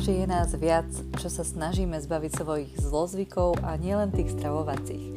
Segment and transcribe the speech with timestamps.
[0.00, 0.88] že je nás viac,
[1.20, 5.12] čo sa snažíme zbaviť svojich zlozvykov a nielen tých stravovacích.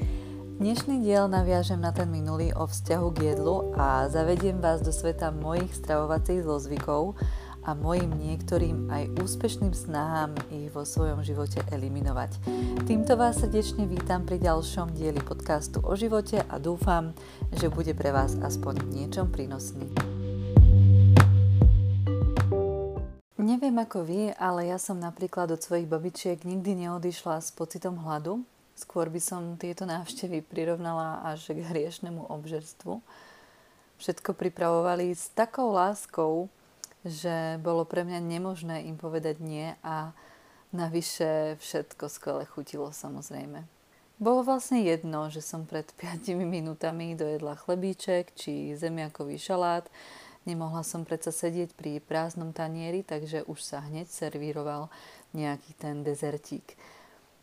[0.59, 5.31] Dnešný diel naviažem na ten minulý o vzťahu k jedlu a zavediem vás do sveta
[5.31, 7.15] mojich stravovacích zlozvykov
[7.63, 12.43] a mojim niektorým aj úspešným snahám ich vo svojom živote eliminovať.
[12.83, 17.15] Týmto vás srdečne vítam pri ďalšom dieli podcastu o živote a dúfam,
[17.55, 20.12] že bude pre vás aspoň v niečom prínosný.
[23.43, 28.47] Neviem ako vy, ale ja som napríklad od svojich babičiek nikdy neodišla s pocitom hladu.
[28.71, 33.03] Skôr by som tieto návštevy prirovnala až k hriešnemu obžerstvu.
[33.99, 36.47] Všetko pripravovali s takou láskou,
[37.03, 40.15] že bolo pre mňa nemožné im povedať nie a
[40.71, 43.67] navyše všetko skvele chutilo samozrejme.
[44.23, 49.83] Bolo vlastne jedno, že som pred 5 minútami dojedla chlebíček či zemiakový šalát,
[50.43, 54.91] Nemohla som predsa sedieť pri prázdnom tanieri, takže už sa hneď servíroval
[55.31, 56.75] nejaký ten dezertík.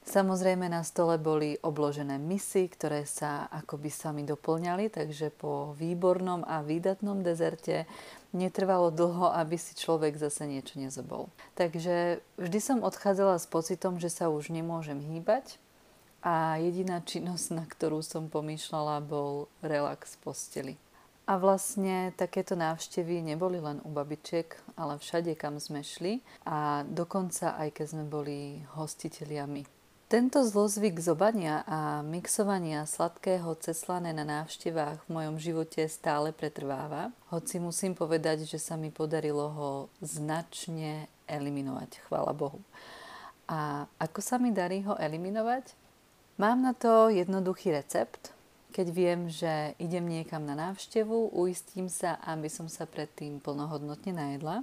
[0.01, 6.65] Samozrejme na stole boli obložené misy, ktoré sa akoby sami doplňali, takže po výbornom a
[6.65, 7.85] výdatnom dezerte
[8.33, 11.29] netrvalo dlho, aby si človek zase niečo nezobol.
[11.55, 15.61] Takže vždy som odchádzala s pocitom, že sa už nemôžem hýbať
[16.25, 20.75] a jediná činnosť, na ktorú som pomýšľala, bol relax v posteli.
[21.31, 27.55] A vlastne takéto návštevy neboli len u babičiek, ale všade, kam sme šli a dokonca
[27.55, 29.63] aj keď sme boli hostiteľiami.
[30.11, 37.63] Tento zlozvyk zobania a mixovania sladkého ceslané na návštevách v mojom živote stále pretrváva, hoci
[37.63, 39.71] musím povedať, že sa mi podarilo ho
[40.03, 42.59] značne eliminovať, chvála Bohu.
[43.47, 45.79] A ako sa mi darí ho eliminovať?
[46.43, 48.35] Mám na to jednoduchý recept,
[48.71, 54.63] keď viem, že idem niekam na návštevu, uistím sa, aby som sa predtým plnohodnotne najedla.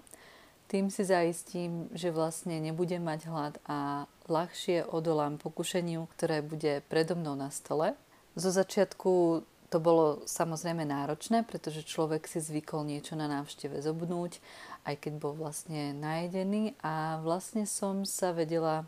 [0.68, 7.16] Tým si zaistím, že vlastne nebudem mať hlad a ľahšie odolám pokušeniu, ktoré bude predo
[7.16, 7.96] mnou na stole.
[8.36, 14.40] Zo začiatku to bolo samozrejme náročné, pretože človek si zvykol niečo na návšteve zobnúť,
[14.88, 18.88] aj keď bol vlastne najedený a vlastne som sa vedela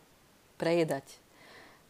[0.56, 1.04] prejedať.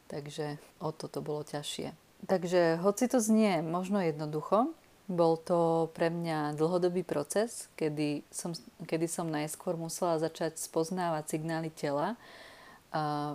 [0.09, 2.08] Takže o to to bolo ťažšie.
[2.27, 4.75] Takže hoci to znie možno jednoducho,
[5.09, 8.53] bol to pre mňa dlhodobý proces, kedy som,
[8.85, 12.13] kedy som najskôr musela začať spoznávať signály tela,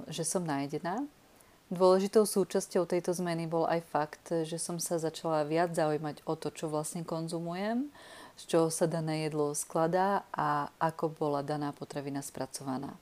[0.07, 1.03] že som najedená.
[1.73, 6.55] Dôležitou súčasťou tejto zmeny bol aj fakt, že som sa začala viac zaujímať o to,
[6.55, 7.91] čo vlastne konzumujem,
[8.39, 12.95] z čoho sa dané jedlo skladá a ako bola daná potravina spracovaná.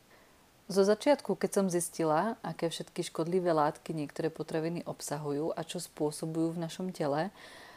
[0.72, 6.56] Zo začiatku, keď som zistila, aké všetky škodlivé látky niektoré potraviny obsahujú a čo spôsobujú
[6.56, 7.28] v našom tele,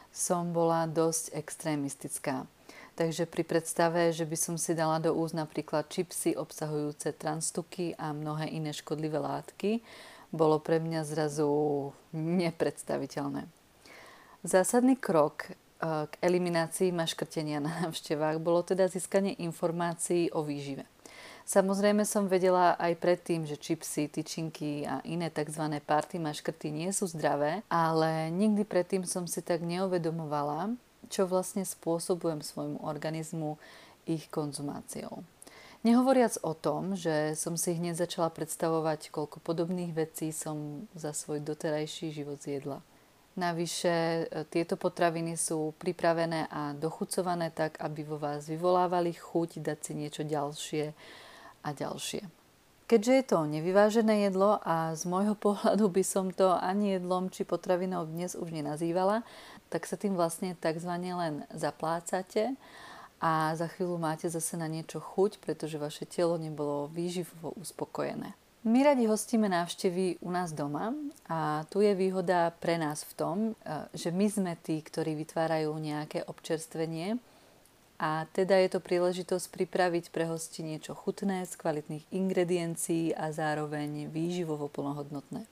[0.08, 2.48] som bola dosť extrémistická.
[2.96, 8.16] Takže pri predstave, že by som si dala do úst napríklad čipsy obsahujúce transtuky a
[8.16, 9.84] mnohé iné škodlivé látky,
[10.32, 13.44] bolo pre mňa zrazu nepredstaviteľné.
[14.40, 15.54] Zásadný krok eh,
[15.84, 20.95] k eliminácii maškrtenia na návštevách bolo teda získanie informácií o výžive.
[21.46, 25.62] Samozrejme som vedela aj predtým, že čipsy, tyčinky a iné tzv.
[25.78, 30.74] party maškrty nie sú zdravé, ale nikdy predtým som si tak neuvedomovala,
[31.06, 33.62] čo vlastne spôsobujem svojmu organizmu
[34.10, 35.22] ich konzumáciou.
[35.86, 41.38] Nehovoriac o tom, že som si hneď začala predstavovať, koľko podobných vecí som za svoj
[41.46, 42.82] doterajší život zjedla.
[43.36, 49.78] Navyše e, tieto potraviny sú pripravené a dochucované tak, aby vo vás vyvolávali chuť dať
[49.84, 50.84] si niečo ďalšie,
[51.66, 52.22] a ďalšie.
[52.86, 57.42] Keďže je to nevyvážené jedlo a z môjho pohľadu by som to ani jedlom či
[57.42, 59.26] potravinou dnes už nenazývala,
[59.68, 60.92] tak sa tým vlastne tzv.
[60.94, 62.54] len zaplácate
[63.18, 68.45] a za chvíľu máte zase na niečo chuť, pretože vaše telo nebolo výživovo uspokojené.
[68.66, 70.90] My radi hostíme návštevy u nás doma
[71.30, 73.50] a tu je výhoda pre nás v tom, e,
[73.94, 77.22] že my sme tí, ktorí vytvárajú nejaké občerstvenie,
[77.96, 84.12] a teda je to príležitosť pripraviť pre hosti niečo chutné z kvalitných ingrediencií a zároveň
[84.12, 85.48] výživovo plnohodnotné.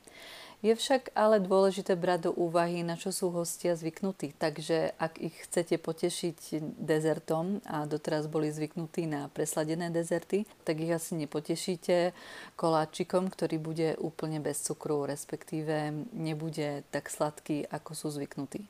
[0.61, 4.37] Je však ale dôležité brať do úvahy, na čo sú hostia zvyknutí.
[4.37, 10.93] Takže ak ich chcete potešiť dezertom a doteraz boli zvyknutí na presladené dezerty, tak ich
[10.95, 12.17] asi nepotešíte
[12.55, 18.65] koláčikom, ktorý bude úplne bez cukru, respektíve nebude tak sladký, ako sú zvyknutí.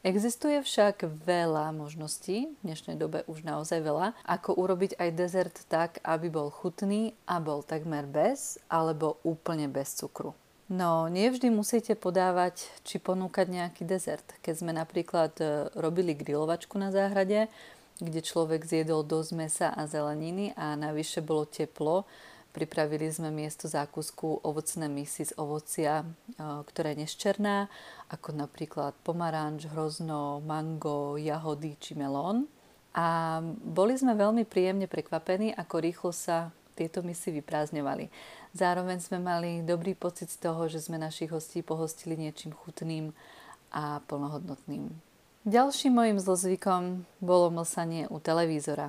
[0.00, 6.00] Existuje však veľa možností, v dnešnej dobe už naozaj veľa, ako urobiť aj dezert tak,
[6.00, 10.32] aby bol chutný a bol takmer bez alebo úplne bez cukru.
[10.70, 14.22] No, nie vždy musíte podávať či ponúkať nejaký dezert.
[14.38, 17.50] Keď sme napríklad e, robili grilovačku na záhrade,
[17.98, 22.06] kde človek zjedol dosť mesa a zeleniny a navyše bolo teplo,
[22.50, 26.02] Pripravili sme miesto zákusku ovocné misy z ovocia,
[26.34, 27.70] ktoré je neščerná,
[28.10, 32.50] ako napríklad pomaranč, hrozno, mango, jahody či melón.
[32.90, 38.08] A boli sme veľmi príjemne prekvapení, ako rýchlo sa tieto misy vyprázdňovali.
[38.56, 43.12] Zároveň sme mali dobrý pocit z toho, že sme našich hostí pohostili niečím chutným
[43.68, 44.88] a plnohodnotným.
[45.44, 48.88] Ďalším mojim zlozvykom bolo mlsanie u televízora.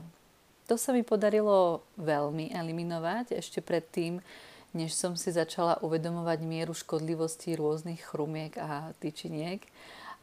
[0.72, 4.24] To sa mi podarilo veľmi eliminovať ešte predtým,
[4.72, 9.68] než som si začala uvedomovať mieru škodlivosti rôznych chrumiek a tyčiniek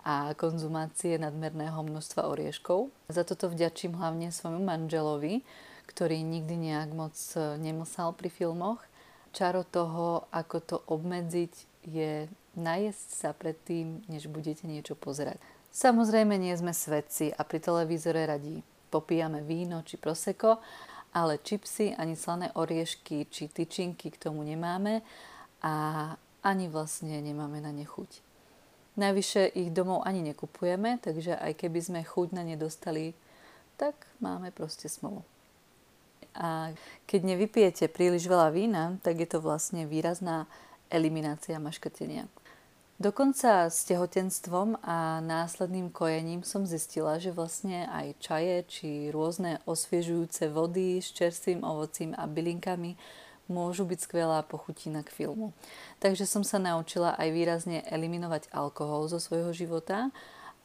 [0.08, 2.88] a konzumácie nadmerného množstva orieškov.
[3.12, 5.44] Za toto vďačím hlavne svojmu manželovi,
[5.88, 7.16] ktorý nikdy nejak moc
[7.56, 8.84] nemlsal pri filmoch.
[9.32, 11.52] Čaro toho, ako to obmedziť,
[11.88, 15.40] je najesť sa predtým, než budete niečo pozerať.
[15.72, 20.60] Samozrejme nie sme svedci a pri televízore radí popíjame víno či proseko,
[21.12, 25.00] ale čipsy ani slané oriešky či tyčinky k tomu nemáme
[25.64, 25.74] a
[26.44, 28.24] ani vlastne nemáme na ne chuť.
[28.98, 33.14] Najvyššie ich domov ani nekupujeme, takže aj keby sme chuť na ne dostali,
[33.78, 35.22] tak máme proste smolu.
[36.38, 36.70] A
[37.10, 40.46] keď nevypijete príliš veľa vína, tak je to vlastne výrazná
[40.86, 42.30] eliminácia maškrtenia.
[42.98, 50.50] Dokonca s tehotenstvom a následným kojením som zistila, že vlastne aj čaje či rôzne osviežujúce
[50.50, 52.98] vody s čerstvým ovocím a bylinkami
[53.46, 55.54] môžu byť skvelá pochutina k filmu.
[56.02, 60.10] Takže som sa naučila aj výrazne eliminovať alkohol zo svojho života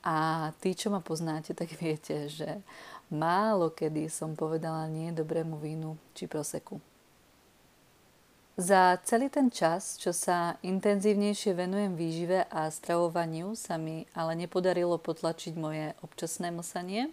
[0.02, 2.66] a tí, čo ma poznáte, tak viete, že
[3.12, 6.80] málo kedy som povedala nie dobrému vínu či proseku.
[8.54, 15.02] Za celý ten čas, čo sa intenzívnejšie venujem výžive a stravovaniu, sa mi ale nepodarilo
[15.02, 17.10] potlačiť moje občasné mlsanie.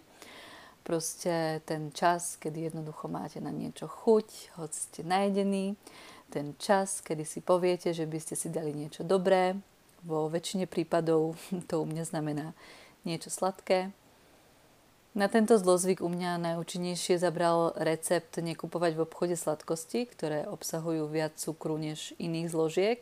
[0.85, 5.81] Proste ten čas, kedy jednoducho máte na niečo chuť, hoď ste najedení,
[6.29, 9.57] ten čas, kedy si poviete, že by ste si dali niečo dobré,
[10.05, 11.37] vo väčšine prípadov
[11.69, 12.53] to u mňa znamená
[13.01, 13.89] niečo sladké,
[15.11, 21.35] na tento zlozvyk u mňa najúčinnejšie zabral recept nekupovať v obchode sladkosti, ktoré obsahujú viac
[21.35, 22.99] cukru než iných zložiek.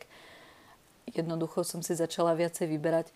[1.06, 3.06] Jednoducho som si začala viacej vyberať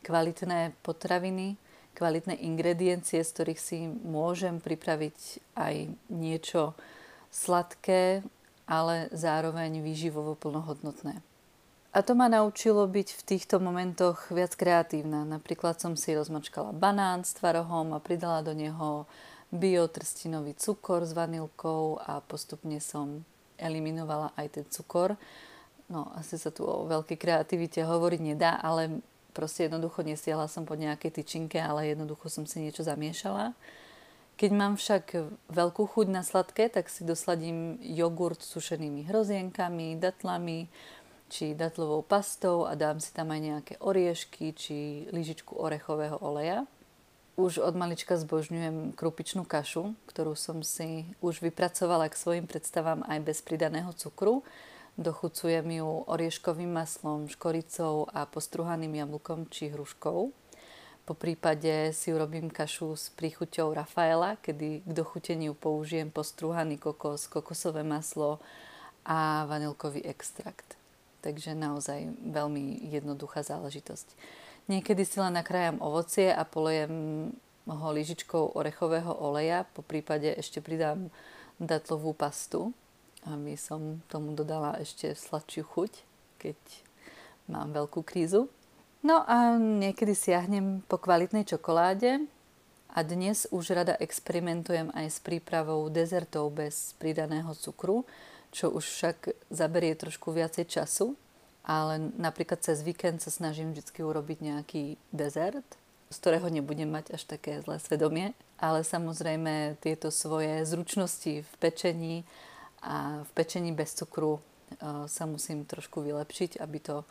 [0.00, 1.60] kvalitné potraviny,
[1.92, 5.74] kvalitné ingrediencie, z ktorých si môžem pripraviť aj
[6.08, 6.72] niečo
[7.28, 8.24] sladké,
[8.64, 11.27] ale zároveň výživovo plnohodnotné.
[11.98, 15.26] A to ma naučilo byť v týchto momentoch viac kreatívna.
[15.26, 19.10] Napríklad som si rozmačkala banán s tvarohom a pridala do neho
[19.50, 23.26] biotrstinový cukor s vanilkou a postupne som
[23.58, 25.18] eliminovala aj ten cukor.
[25.90, 29.02] No, asi sa tu o veľkej kreativite hovoriť nedá, ale
[29.34, 33.58] proste jednoducho nesiahla som po nejakej tyčinke, ale jednoducho som si niečo zamiešala.
[34.38, 35.18] Keď mám však
[35.50, 40.70] veľkú chuť na sladké, tak si dosladím jogurt s sušenými hrozienkami, datlami,
[41.28, 44.76] či datlovou pastou a dám si tam aj nejaké oriešky či
[45.12, 46.64] lyžičku orechového oleja.
[47.38, 53.18] Už od malička zbožňujem krupičnú kašu, ktorú som si už vypracovala k svojim predstavám aj
[53.22, 54.42] bez pridaného cukru.
[54.98, 60.34] Dochucujem ju orieškovým maslom, škoricou a postruhaným jablkom či hruškou.
[61.06, 67.86] Po prípade si urobím kašu s príchuťou Rafaela, kedy k dochuteniu použijem postruhaný kokos, kokosové
[67.86, 68.42] maslo
[69.06, 70.77] a vanilkový extrakt.
[71.18, 74.14] Takže naozaj veľmi jednoduchá záležitosť.
[74.68, 77.28] Niekedy si len nakrájam ovocie a polejem
[77.68, 81.12] ho lyžičkou orechového oleja, po prípade ešte pridám
[81.60, 82.72] datlovú pastu,
[83.26, 85.92] aby som tomu dodala ešte sladšiu chuť,
[86.40, 86.58] keď
[87.50, 88.48] mám veľkú krízu.
[89.04, 92.26] No a niekedy siahnem po kvalitnej čokoláde
[92.88, 98.08] a dnes už rada experimentujem aj s prípravou dezertov bez pridaného cukru,
[98.50, 99.18] čo už však
[99.52, 101.16] zaberie trošku viacej času,
[101.68, 105.68] ale napríklad cez víkend sa snažím vždy urobiť nejaký dezert,
[106.08, 112.24] z ktorého nebudem mať až také zlé svedomie, ale samozrejme tieto svoje zručnosti v pečení
[112.80, 114.40] a v pečení bez cukru e,
[115.04, 117.04] sa musím trošku vylepšiť, aby to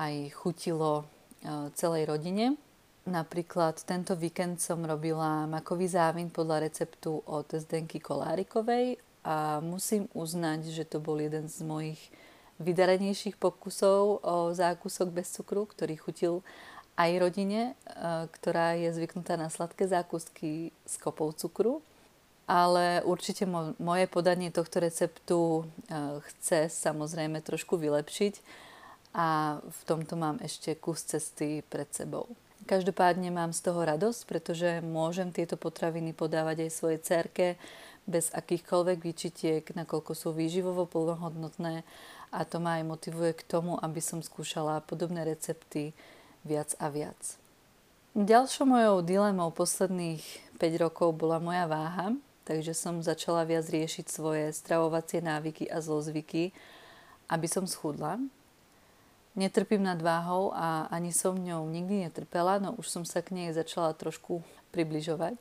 [0.00, 1.04] aj chutilo e,
[1.76, 2.56] celej rodine.
[3.04, 10.72] Napríklad tento víkend som robila makový závin podľa receptu od Zdenky Kolárikovej a musím uznať,
[10.72, 12.00] že to bol jeden z mojich
[12.60, 16.34] vydarenejších pokusov o zákusok bez cukru, ktorý chutil
[17.00, 17.72] aj rodine, e,
[18.28, 21.80] ktorá je zvyknutá na sladké zákusky s kopou cukru.
[22.50, 23.46] Ale určite
[23.78, 25.62] moje podanie tohto receptu e,
[26.28, 28.34] chce samozrejme trošku vylepšiť
[29.14, 32.30] a v tomto mám ešte kus cesty pred sebou.
[32.68, 37.46] Každopádne mám z toho radosť, pretože môžem tieto potraviny podávať aj svojej cerke,
[38.10, 41.86] bez akýchkoľvek výčitiek, nakoľko sú výživovo plnohodnotné
[42.34, 45.94] a to ma aj motivuje k tomu, aby som skúšala podobné recepty
[46.42, 47.38] viac a viac.
[48.18, 50.26] Ďalšou mojou dilemou posledných
[50.58, 56.50] 5 rokov bola moja váha, takže som začala viac riešiť svoje stravovacie návyky a zlozvyky,
[57.30, 58.18] aby som schudla.
[59.38, 63.54] Netrpím nad váhou a ani som ňou nikdy netrpela, no už som sa k nej
[63.54, 64.42] začala trošku
[64.74, 65.38] približovať.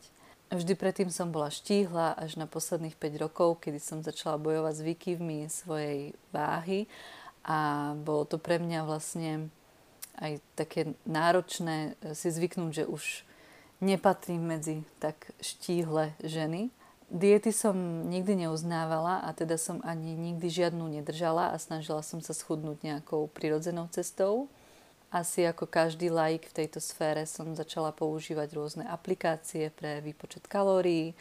[0.49, 4.85] Vždy predtým som bola štíhla až na posledných 5 rokov, kedy som začala bojovať s
[4.85, 6.89] výkyvmi svojej váhy
[7.45, 9.53] a bolo to pre mňa vlastne
[10.17, 13.03] aj také náročné si zvyknúť, že už
[13.77, 16.73] nepatrím medzi tak štíhle ženy.
[17.13, 22.33] Diety som nikdy neuznávala a teda som ani nikdy žiadnu nedržala a snažila som sa
[22.33, 24.49] schudnúť nejakou prirodzenou cestou
[25.09, 31.17] asi ako každý laik v tejto sfére som začala používať rôzne aplikácie pre výpočet kalórií,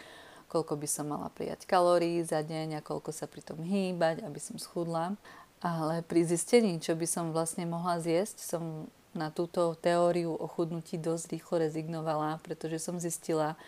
[0.48, 4.40] koľko by som mala prijať kalórií za deň a koľko sa pri tom hýbať, aby
[4.40, 5.16] som schudla.
[5.58, 11.00] Ale pri zistení, čo by som vlastne mohla zjesť, som na túto teóriu o chudnutí
[11.00, 13.58] dosť rýchlo rezignovala, pretože som zistila,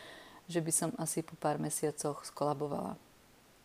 [0.46, 2.94] že by som asi po pár mesiacoch skolabovala.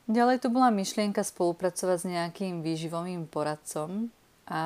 [0.05, 4.13] Ďalej tu bola myšlienka spolupracovať s nejakým výživovým poradcom
[4.45, 4.62] a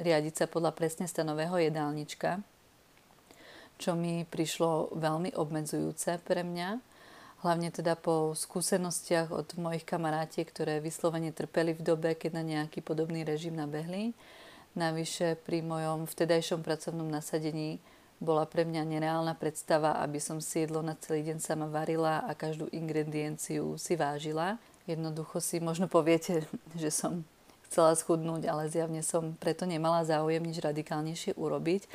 [0.00, 2.40] riadiť sa podľa presne stanového jedálnička,
[3.76, 6.78] čo mi prišlo veľmi obmedzujúce pre mňa,
[7.42, 12.80] hlavne teda po skúsenostiach od mojich kamarátiek, ktoré vyslovene trpeli v dobe, keď na nejaký
[12.80, 14.14] podobný režim nabehli.
[14.78, 17.82] Navyše pri mojom vtedajšom pracovnom nasadení
[18.22, 22.32] bola pre mňa nereálna predstava, aby som si jedlo na celý deň sama varila a
[22.38, 24.62] každú ingredienciu si vážila.
[24.86, 26.46] Jednoducho si možno poviete,
[26.80, 27.26] že som
[27.72, 31.88] chcela schudnúť, ale zjavne som preto nemala záujem nič radikálnejšie urobiť.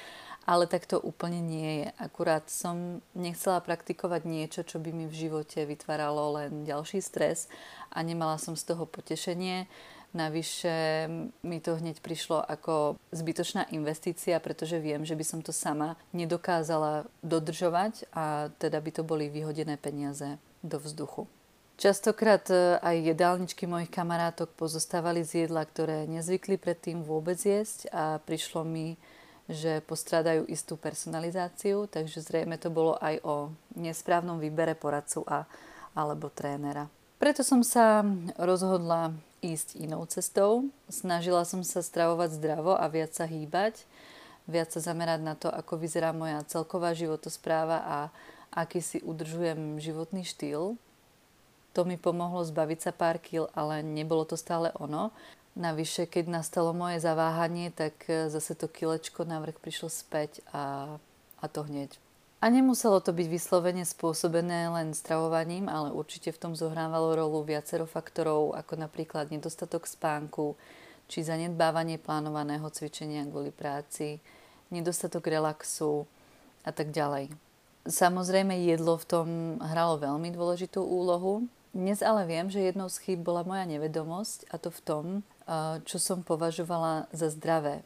[0.47, 1.87] Ale tak to úplne nie je.
[1.99, 7.51] Akurát som nechcela praktikovať niečo, čo by mi v živote vytváralo len ďalší stres
[7.91, 9.67] a nemala som z toho potešenie.
[10.15, 11.05] Navyše
[11.43, 17.11] mi to hneď prišlo ako zbytočná investícia, pretože viem, že by som to sama nedokázala
[17.21, 21.27] dodržovať a teda by to boli vyhodené peniaze do vzduchu.
[21.77, 28.17] Častokrát e, aj jedálničky mojich kamarátok pozostávali z jedla, ktoré nezvykli predtým vôbec jesť a
[28.17, 28.97] prišlo mi,
[29.45, 35.45] že postrádajú istú personalizáciu, takže zrejme to bolo aj o nesprávnom výbere poradcu a,
[35.93, 36.89] alebo trénera.
[37.21, 38.01] Preto som sa
[38.41, 39.13] rozhodla
[39.45, 40.65] ísť inou cestou.
[40.89, 43.85] Snažila som sa stravovať zdravo a viac sa hýbať,
[44.49, 47.97] viac sa zamerať na to, ako vyzerá moja celková životospráva a
[48.49, 50.73] aký si udržujem životný štýl
[51.77, 55.13] to mi pomohlo zbaviť sa pár kil, ale nebolo to stále ono.
[55.53, 60.97] Navyše, keď nastalo moje zaváhanie, tak e, zase to kilečko navrh prišlo späť a,
[61.37, 61.93] a to hneď.
[62.41, 67.85] A nemuselo to byť vyslovene spôsobené len stravovaním, ale určite v tom zohrávalo rolu viacero
[67.85, 70.57] faktorov, ako napríklad nedostatok spánku,
[71.05, 74.17] či zanedbávanie plánovaného cvičenia kvôli práci,
[74.73, 76.09] nedostatok relaxu
[76.65, 77.33] a tak ďalej.
[77.89, 83.21] Samozrejme jedlo v tom hralo veľmi dôležitú úlohu, dnes ale viem, že jednou z chýb
[83.21, 85.05] bola moja nevedomosť a to v tom,
[85.85, 87.85] čo som považovala za zdravé.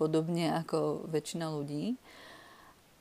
[0.00, 2.00] Podobne ako väčšina ľudí.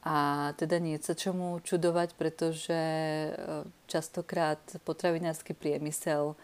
[0.05, 3.31] A teda nie čomu čudovať, pretože e,
[3.89, 6.37] častokrát potravinársky priemysel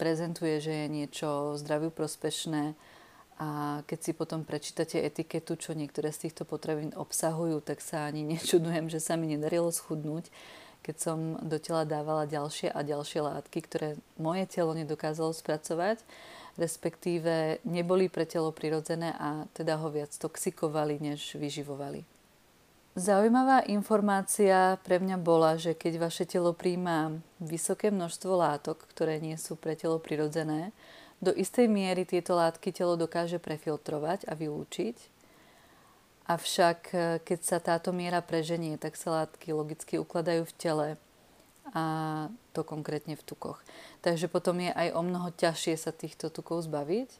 [0.00, 2.72] prezentuje, že je niečo zdraviu prospešné
[3.36, 8.24] a keď si potom prečítate etiketu, čo niektoré z týchto potravín obsahujú, tak sa ani
[8.32, 10.32] nečudujem, že sa mi nedarilo schudnúť
[10.82, 16.02] keď som do tela dávala ďalšie a ďalšie látky, ktoré moje telo nedokázalo spracovať,
[16.60, 22.04] respektíve neboli pre telo prirodzené a teda ho viac toxikovali, než vyživovali.
[22.92, 29.40] Zaujímavá informácia pre mňa bola, že keď vaše telo príjma vysoké množstvo látok, ktoré nie
[29.40, 30.76] sú pre telo prirodzené,
[31.22, 34.96] do istej miery tieto látky telo dokáže prefiltrovať a vylúčiť
[36.32, 40.88] Avšak e, keď sa táto miera preženie, tak sa látky logicky ukladajú v tele
[41.76, 41.84] a
[42.56, 43.60] to konkrétne v tukoch.
[44.00, 47.10] Takže potom je aj o mnoho ťažšie sa týchto tukov zbaviť.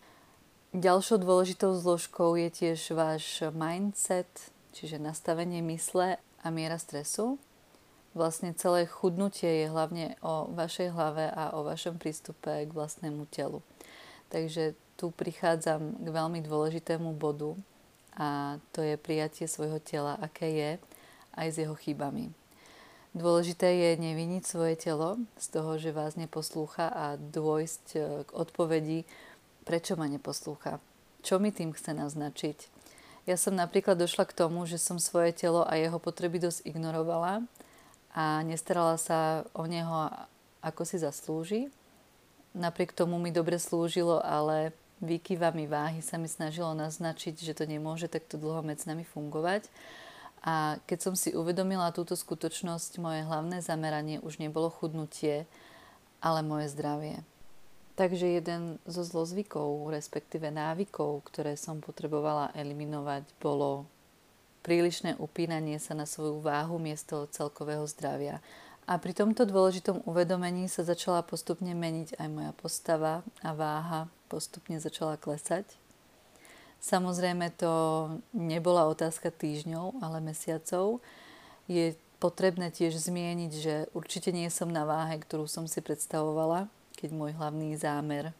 [0.73, 4.29] Ďalšou dôležitou zložkou je tiež váš mindset,
[4.73, 7.37] čiže nastavenie mysle a miera stresu.
[8.17, 13.61] Vlastne celé chudnutie je hlavne o vašej hlave a o vašom prístupe k vlastnému telu.
[14.33, 17.57] Takže tu prichádzam k veľmi dôležitému bodu,
[18.17, 20.71] a to je prijatie svojho tela, aké je,
[21.37, 22.33] aj s jeho chybami.
[23.13, 29.05] Dôležité je neviniť svoje telo z toho, že vás neposlúcha a dôjsť e, k odpovedi,
[29.69, 30.81] prečo ma neposlúcha.
[31.21, 32.73] Čo mi tým chce naznačiť?
[33.29, 37.45] Ja som napríklad došla k tomu, že som svoje telo a jeho potreby dosť ignorovala
[38.17, 40.09] a nestarala sa o neho
[40.65, 41.63] ako si zaslúži.
[42.57, 48.07] Napriek tomu mi dobre slúžilo, ale výkyvami váhy sa mi snažilo naznačiť, že to nemôže
[48.07, 49.67] takto dlho medzi nami fungovať.
[50.43, 55.47] A keď som si uvedomila túto skutočnosť, moje hlavné zameranie už nebolo chudnutie,
[56.19, 57.23] ale moje zdravie.
[57.95, 63.85] Takže jeden zo zlozvykov, respektíve návykov, ktoré som potrebovala eliminovať, bolo
[64.65, 68.41] prílišné upínanie sa na svoju váhu miesto celkového zdravia.
[68.87, 74.81] A pri tomto dôležitom uvedomení sa začala postupne meniť aj moja postava a váha postupne
[74.81, 75.69] začala klesať.
[76.81, 77.73] Samozrejme to
[78.33, 81.05] nebola otázka týždňov, ale mesiacov.
[81.69, 87.13] Je potrebné tiež zmieniť, že určite nie som na váhe, ktorú som si predstavovala, keď
[87.13, 88.33] môj hlavný zámer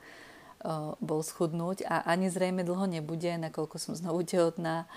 [1.03, 4.89] bol schudnúť a ani zrejme dlho nebude, nakoľko som znovu tehotná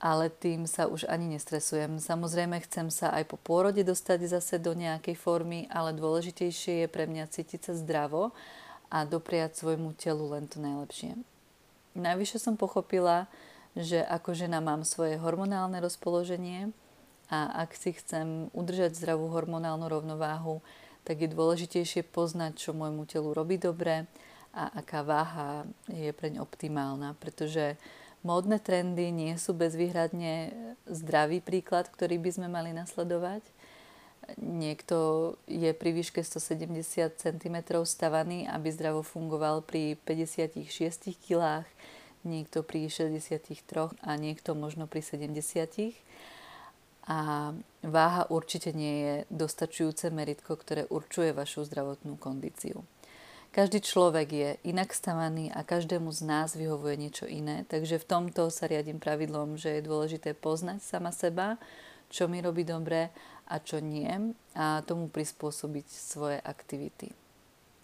[0.00, 2.00] ale tým sa už ani nestresujem.
[2.00, 7.04] Samozrejme chcem sa aj po pôrode dostať zase do nejakej formy, ale dôležitejšie je pre
[7.04, 8.32] mňa cítiť sa zdravo
[8.90, 11.14] a dopriať svojmu telu len to najlepšie.
[11.94, 13.30] Najvyššie som pochopila,
[13.78, 16.74] že ako žena mám svoje hormonálne rozpoloženie
[17.30, 20.58] a ak si chcem udržať zdravú hormonálnu rovnováhu,
[21.06, 24.10] tak je dôležitejšie poznať, čo môjmu telu robí dobre
[24.50, 27.78] a aká váha je preň optimálna, pretože
[28.20, 30.52] Módne trendy nie sú bezvýhradne
[30.84, 33.40] zdravý príklad, ktorý by sme mali nasledovať.
[34.38, 41.66] Niekto je pri výške 170 cm stavaný, aby zdravo fungoval pri 56 kg,
[42.22, 43.56] niekto pri 63
[44.04, 45.96] a niekto možno pri 70.
[47.10, 47.50] A
[47.82, 52.86] váha určite nie je dostačujúce meritko, ktoré určuje vašu zdravotnú kondíciu.
[53.50, 58.46] Každý človek je inak stavaný a každému z nás vyhovuje niečo iné, takže v tomto
[58.46, 61.58] sa riadím pravidlom, že je dôležité poznať sama seba,
[62.14, 63.10] čo mi robí dobre
[63.50, 67.10] a čo nie a tomu prispôsobiť svoje aktivity.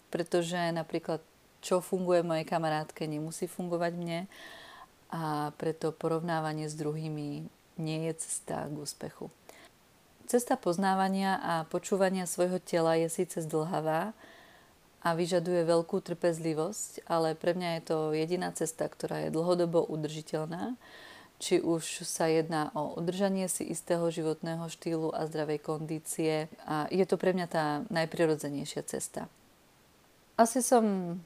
[0.07, 1.19] Pretože napríklad
[1.59, 4.19] čo funguje mojej kamarátke, nemusí fungovať mne
[5.11, 7.43] a preto porovnávanie s druhými
[7.77, 9.27] nie je cesta k úspechu.
[10.27, 14.15] Cesta poznávania a počúvania svojho tela je síce zdlhavá,
[15.07, 20.75] a vyžaduje veľkú trpezlivosť, ale pre mňa je to jediná cesta, ktorá je dlhodobo udržiteľná.
[21.37, 26.49] Či už sa jedná o udržanie si istého životného štýlu a zdravej kondície.
[26.65, 29.29] A je to pre mňa tá najprirodzenejšia cesta.
[30.33, 31.17] Asi som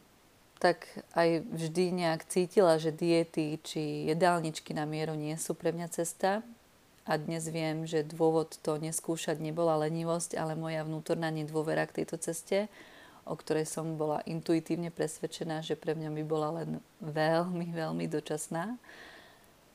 [0.60, 5.88] tak aj vždy nejak cítila, že diety či jedálničky na mieru nie sú pre mňa
[5.90, 6.44] cesta.
[7.08, 12.22] A dnes viem, že dôvod to neskúšať nebola lenivosť, ale moja vnútorná nedôvera k tejto
[12.22, 12.70] ceste
[13.26, 16.70] o ktorej som bola intuitívne presvedčená, že pre mňa by bola len
[17.06, 18.78] veľmi, veľmi dočasná.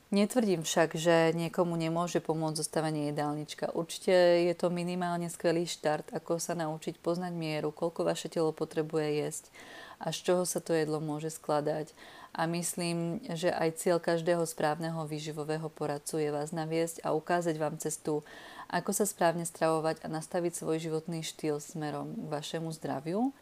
[0.07, 3.75] Netvrdím však, že niekomu nemôže pomôcť zostavenie jedálnička.
[3.75, 9.19] Určite je to minimálne skvelý štart, ako sa naučiť poznať mieru, koľko vaše telo potrebuje
[9.19, 9.51] jesť
[9.99, 11.91] a z čoho sa to jedlo môže skladať.
[12.37, 17.75] A myslím, že aj cieľ každého správneho výživového poradcu je vás naviesť a ukázať vám
[17.81, 18.21] cestu,
[18.69, 23.33] ako sa správne stravovať a nastaviť svoj životný štýl smerom k vašemu zdraviu.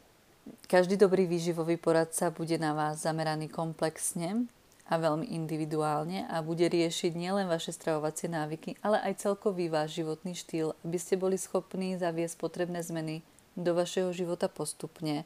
[0.66, 4.48] Každý dobrý výživový poradca bude na vás zameraný komplexne
[4.86, 10.38] a veľmi individuálne a bude riešiť nielen vaše stravovacie návyky, ale aj celkový váš životný
[10.38, 13.26] štýl, aby ste boli schopní zaviesť potrebné zmeny
[13.58, 15.26] do vašeho života postupne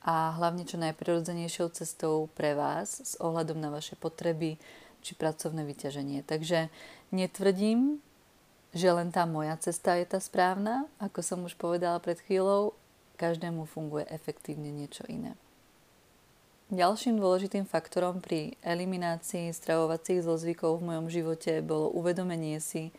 [0.00, 4.56] a hlavne čo najprirodzenejšou cestou pre vás s ohľadom na vaše potreby
[5.04, 6.24] či pracovné vyťaženie.
[6.24, 6.72] Takže
[7.12, 8.00] netvrdím,
[8.72, 12.72] že len tá moja cesta je tá správna, ako som už povedala pred chvíľou,
[13.18, 15.34] každému funguje efektívne niečo iné.
[16.68, 22.92] Ďalším dôležitým faktorom pri eliminácii stravovacích zlozvykov v mojom živote bolo uvedomenie si,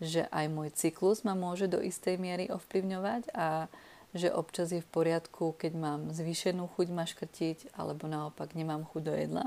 [0.00, 3.68] že aj môj cyklus ma môže do istej miery ovplyvňovať a
[4.16, 9.12] že občas je v poriadku, keď mám zvýšenú chuť maškrtiť alebo naopak nemám chuť do
[9.12, 9.46] jedla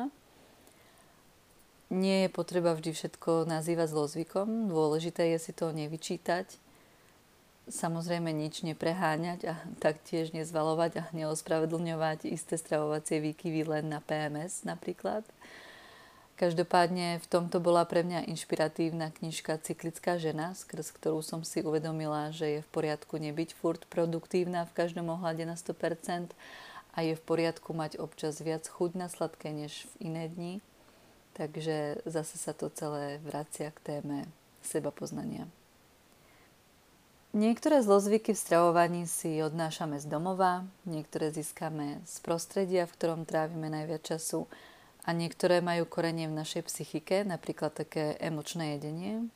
[1.87, 4.67] nie je potreba vždy všetko nazývať zlozvykom.
[4.67, 6.66] Dôležité je si to nevyčítať.
[7.67, 15.27] Samozrejme nič nepreháňať a taktiež nezvalovať a neospravedlňovať isté stravovacie výkyvy len na PMS napríklad.
[16.37, 22.29] Každopádne v tomto bola pre mňa inšpiratívna knižka Cyklická žena, skrz ktorú som si uvedomila,
[22.29, 26.31] že je v poriadku nebyť furt produktívna v každom ohľade na 100%
[26.93, 30.53] a je v poriadku mať občas viac chuť na sladké než v iné dni
[31.37, 34.25] Takže zase sa to celé vracia k téme
[34.65, 35.45] seba poznania.
[37.37, 43.69] Niektoré zlozvyky v stravovaní si odnášame z domova, niektoré získame z prostredia, v ktorom trávime
[43.69, 44.49] najviac času
[45.05, 49.29] a niektoré majú korenie v našej psychike, napríklad také emočné jedenie.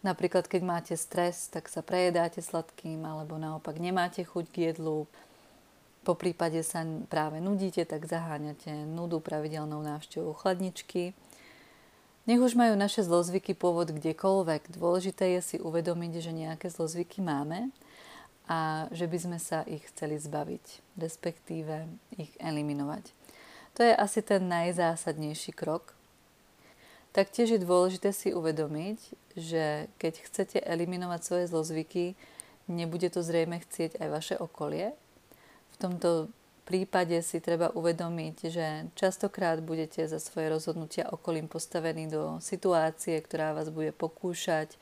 [0.00, 5.04] Napríklad, keď máte stres, tak sa prejedáte sladkým, alebo naopak nemáte chuť k jedlu.
[6.08, 11.12] Po prípade sa práve nudíte, tak zaháňate nudu pravidelnou návštevou chladničky.
[12.24, 17.68] Nech už majú naše zlozvyky pôvod kdekoľvek, dôležité je si uvedomiť, že nejaké zlozvyky máme
[18.48, 21.84] a že by sme sa ich chceli zbaviť, respektíve
[22.16, 23.12] ich eliminovať.
[23.76, 25.92] To je asi ten najzásadnejší krok.
[27.12, 28.98] Taktiež je dôležité si uvedomiť,
[29.36, 32.16] že keď chcete eliminovať svoje zlozvyky,
[32.72, 34.96] nebude to zrejme chcieť aj vaše okolie.
[35.74, 36.32] V tomto
[36.64, 43.52] prípade si treba uvedomiť, že častokrát budete za svoje rozhodnutia okolím postavení do situácie, ktorá
[43.52, 44.76] vás bude pokúšať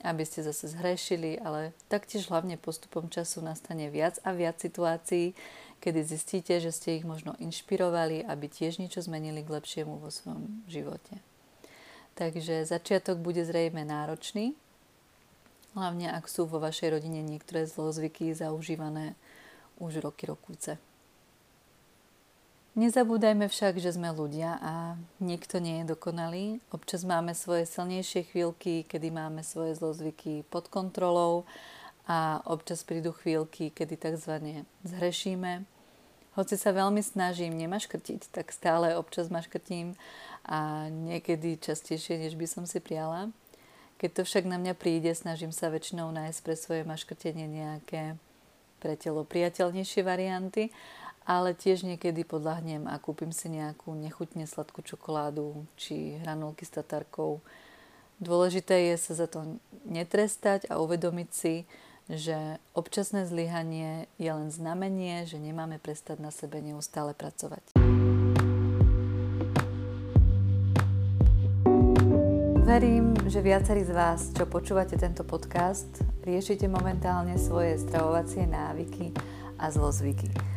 [0.00, 5.36] aby ste zase zhrešili, ale taktiež hlavne postupom času nastane viac a viac situácií,
[5.80, 10.64] kedy zistíte, že ste ich možno inšpirovali, aby tiež niečo zmenili k lepšiemu vo svojom
[10.68, 11.20] živote.
[12.16, 14.56] Takže začiatok bude zrejme náročný,
[15.76, 19.16] hlavne ak sú vo vašej rodine niektoré zlozvyky zaužívané
[19.80, 20.80] už roky rokúce.
[22.78, 26.62] Nezabúdajme však, že sme ľudia a nikto nie je dokonalý.
[26.70, 31.42] Občas máme svoje silnejšie chvíľky, kedy máme svoje zlozvyky pod kontrolou
[32.06, 34.62] a občas prídu chvíľky, kedy tzv.
[34.86, 35.66] zhrešíme.
[36.38, 39.98] Hoci sa veľmi snažím nemaškrtiť, tak stále občas maškrtím
[40.46, 43.34] a niekedy častejšie, než by som si priala.
[43.98, 48.14] Keď to však na mňa príde, snažím sa väčšinou nájsť pre svoje maškrtenie nejaké
[48.78, 50.70] pre telo priateľnejšie varianty
[51.24, 57.44] ale tiež niekedy podľahnem a kúpim si nejakú nechutne sladkú čokoládu či hranulky s tatarkou.
[58.20, 61.64] Dôležité je sa za to netrestať a uvedomiť si,
[62.10, 67.62] že občasné zlyhanie je len znamenie, že nemáme prestať na sebe neustále pracovať.
[72.70, 75.90] Verím, že viacerí z vás, čo počúvate tento podcast,
[76.22, 79.10] riešite momentálne svoje stravovacie návyky
[79.58, 80.49] a zlozvyky.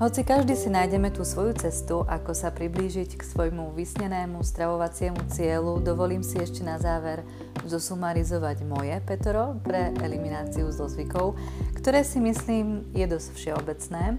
[0.00, 5.76] Hoci každý si nájdeme tú svoju cestu, ako sa priblížiť k svojmu vysnenému stravovaciemu cieľu,
[5.76, 7.20] dovolím si ešte na záver
[7.68, 11.36] zosumarizovať moje Petro pre elimináciu zlozvykov,
[11.76, 14.16] ktoré si myslím je dosť všeobecné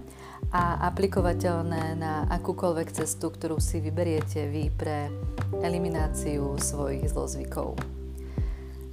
[0.54, 5.10] a aplikovateľné na akúkoľvek cestu, ktorú si vyberiete vy pre
[5.66, 7.74] elimináciu svojich zlozvykov.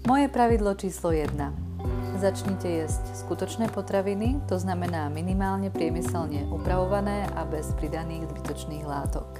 [0.09, 1.68] Moje pravidlo číslo 1.
[2.19, 9.39] Začnite jesť skutočné potraviny, to znamená minimálne priemyselne upravované a bez pridaných zbytočných látok.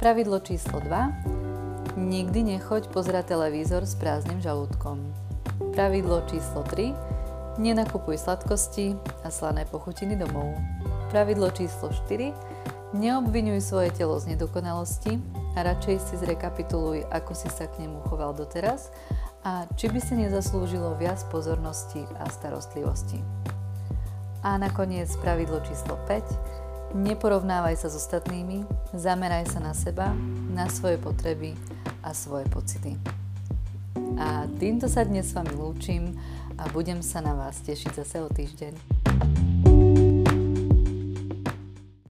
[0.00, 2.00] Pravidlo číslo 2.
[2.00, 5.12] Nikdy nechoď pozerať televízor s prázdnym žalúdkom.
[5.76, 7.60] Pravidlo číslo 3.
[7.60, 10.56] Nenakupuj sladkosti a slané pochutiny domov.
[11.12, 12.96] Pravidlo číslo 4.
[12.96, 15.20] Neobvinuj svoje telo z nedokonalosti
[15.52, 18.88] a radšej si zrekapituluj, ako si sa k nemu choval doteraz
[19.40, 23.20] a či by si nezaslúžilo viac pozornosti a starostlivosti.
[24.44, 26.96] A nakoniec pravidlo číslo 5.
[26.96, 30.12] Neporovnávaj sa s ostatnými, zameraj sa na seba,
[30.50, 31.54] na svoje potreby
[32.02, 32.96] a svoje pocity.
[34.18, 36.18] A týmto sa dnes s vami lúčim
[36.58, 39.49] a budem sa na vás tešiť zase o týždeň.